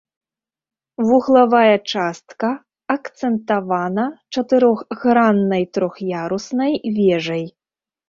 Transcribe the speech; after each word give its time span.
Вуглавая 1.09 1.75
частка 1.93 2.49
акцэнтавана 2.95 4.07
чатырохграннай 4.39 5.63
трох'яруснай 5.79 6.73
вежай. 7.01 7.51